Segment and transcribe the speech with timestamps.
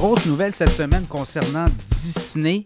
[0.00, 2.64] grosse nouvelle cette semaine concernant Disney.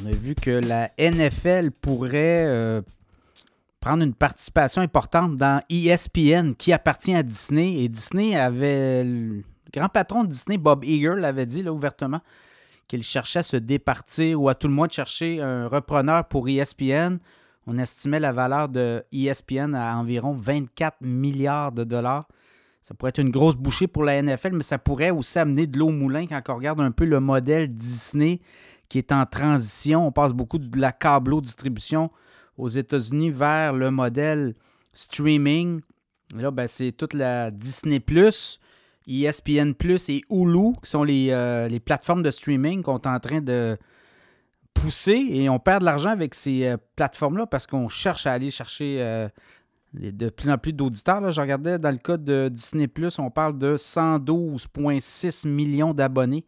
[0.00, 2.82] On a vu que la NFL pourrait euh,
[3.80, 7.82] prendre une participation importante dans ESPN qui appartient à Disney.
[7.82, 9.02] Et Disney avait.
[9.02, 12.20] Le grand patron de Disney, Bob Iger, l'avait dit ouvertement
[12.86, 17.16] qu'il cherchait à se départir ou à tout le moins chercher un repreneur pour ESPN.
[17.66, 22.28] On estimait la valeur de ESPN à environ 24 milliards de dollars.
[22.86, 25.76] Ça pourrait être une grosse bouchée pour la NFL, mais ça pourrait aussi amener de
[25.76, 28.38] l'eau au moulin quand on regarde un peu le modèle Disney
[28.88, 30.06] qui est en transition.
[30.06, 32.12] On passe beaucoup de la câblo-distribution
[32.56, 34.54] aux États-Unis vers le modèle
[34.92, 35.80] streaming.
[36.36, 38.00] là, ben, c'est toute la Disney
[39.08, 39.72] ESPN
[40.08, 43.76] et Hulu, qui sont les, euh, les plateformes de streaming qu'on est en train de
[44.74, 45.26] pousser.
[45.30, 48.98] Et on perd de l'argent avec ces euh, plateformes-là parce qu'on cherche à aller chercher
[49.00, 49.28] euh,
[49.96, 51.30] de plus en plus d'auditeurs.
[51.30, 56.44] Je regardais dans le cas de Disney on parle de 112,6 millions d'abonnés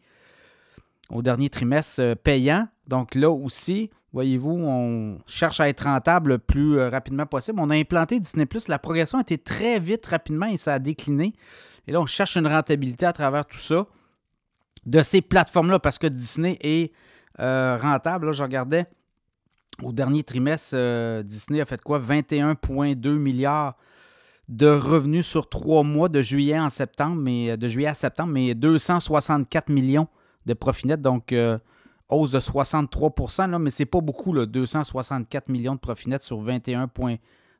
[1.11, 2.69] au dernier trimestre payant.
[2.87, 7.61] Donc là aussi, voyez-vous, on cherche à être rentable le plus rapidement possible.
[7.61, 8.69] On a implanté Disney Plus.
[8.69, 11.34] La progression a été très vite, rapidement, et ça a décliné.
[11.87, 13.87] Et là, on cherche une rentabilité à travers tout ça
[14.87, 16.92] de ces plateformes-là parce que Disney est
[17.41, 18.27] euh, rentable.
[18.27, 18.87] Là, je regardais
[19.83, 21.98] au dernier trimestre, euh, Disney a fait quoi?
[21.98, 23.77] 21,2 milliards
[24.48, 28.55] de revenus sur trois mois de juillet en septembre, mais de juillet à septembre, mais
[28.55, 30.09] 264 millions
[30.47, 31.59] de profit net, donc euh,
[32.09, 36.43] hausse de 63 là, mais c'est pas beaucoup, là, 264 millions de profit net sur
[36.43, 37.19] 21,2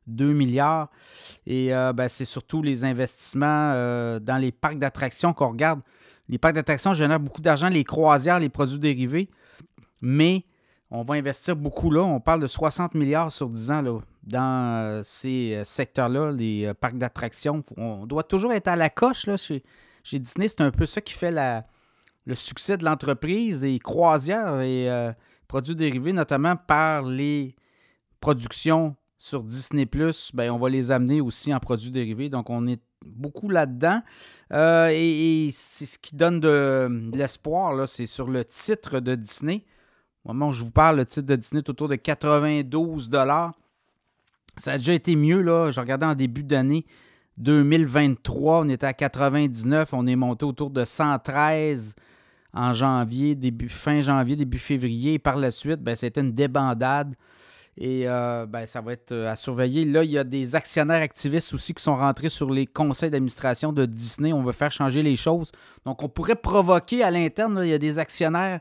[0.09, 0.89] 2 milliards.
[1.47, 5.81] Et euh, ben, c'est surtout les investissements euh, dans les parcs d'attractions qu'on regarde.
[6.29, 9.31] Les parcs d'attractions génèrent beaucoup d'argent, les croisières, les produits dérivés,
[10.01, 10.45] mais
[10.91, 12.03] on va investir beaucoup là.
[12.03, 16.99] On parle de 60 milliards sur 10 ans là, dans euh, ces secteurs-là, les parcs
[16.99, 17.63] d'attractions.
[17.77, 19.63] On doit toujours être à la coche là, chez,
[20.13, 20.49] Disney.
[20.49, 24.89] C'est un peu ça qui fait le succès de l'entreprise et croisières et
[25.47, 27.55] produits dérivés, notamment par les
[28.21, 32.29] productions sur Disney Plus, ben, on va les amener aussi en produits dérivés.
[32.29, 34.01] Donc, on est beaucoup là-dedans.
[34.53, 39.65] Euh, et, c'est ce qui donne de, l'espoir, c'est sur le titre de Disney.
[40.25, 43.11] Au moment où je vous parle, le titre de Disney est autour de 92
[44.57, 45.71] Ça a déjà été mieux, là.
[45.71, 46.85] Je regardais en début d'année
[47.39, 51.95] 2023, on était à 99, on est monté autour de 113
[52.53, 55.19] en janvier, début, fin janvier, début février.
[55.19, 57.15] Par la suite, ben, c'était une débandade.
[57.81, 59.85] Et euh, ben, ça va être euh, à surveiller.
[59.85, 63.73] Là, il y a des actionnaires activistes aussi qui sont rentrés sur les conseils d'administration
[63.73, 64.33] de Disney.
[64.33, 65.53] On veut faire changer les choses.
[65.85, 68.59] Donc, on pourrait provoquer à l'interne, il y a des actionnaires,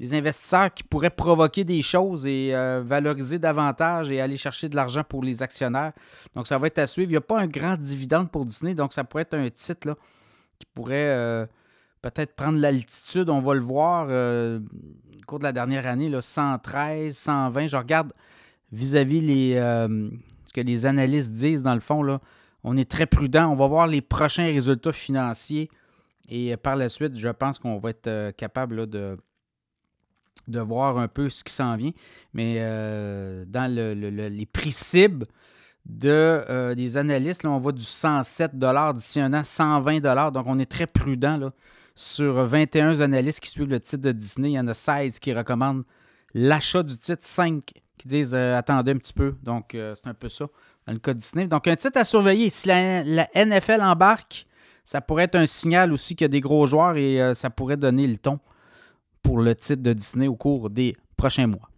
[0.00, 4.74] des investisseurs qui pourraient provoquer des choses et euh, valoriser davantage et aller chercher de
[4.74, 5.92] l'argent pour les actionnaires.
[6.34, 7.10] Donc, ça va être à suivre.
[7.10, 9.86] Il n'y a pas un grand dividende pour Disney, donc ça pourrait être un titre
[9.86, 9.96] là,
[10.58, 11.48] qui pourrait
[12.02, 13.30] peut-être prendre l'altitude.
[13.30, 17.66] On va le voir au cours de la dernière année, là, 113, 120.
[17.68, 18.12] Je regarde
[18.72, 20.08] vis-à-vis euh,
[20.46, 22.20] ce que les analystes disent, dans le fond, là,
[22.64, 23.50] on est très prudent.
[23.50, 25.70] On va voir les prochains résultats financiers
[26.28, 29.16] et euh, par la suite, je pense qu'on va être euh, capable de,
[30.48, 31.92] de voir un peu ce qui s'en vient.
[32.34, 32.60] Mais
[33.46, 35.26] dans les prix cibles
[35.86, 38.56] de, des analystes, là, on va du 107
[38.94, 41.52] d'ici un an, 120 Donc, on est très prudent là,
[41.94, 44.50] sur 21 analystes qui suivent le titre de Disney.
[44.50, 45.84] Il y en a 16 qui recommandent
[46.34, 49.34] l'achat du titre, 5 qui disent euh, attendez un petit peu.
[49.42, 50.46] Donc, euh, c'est un peu ça
[50.86, 51.46] dans le cas de Disney.
[51.46, 52.48] Donc, un titre à surveiller.
[52.48, 54.46] Si la, NFL embarque,
[54.84, 57.50] ça pourrait être un signal aussi qu'il y a des gros joueurs et euh, ça
[57.50, 58.40] pourrait donner le ton
[59.40, 61.69] le titre de Disney au cours des prochains mois.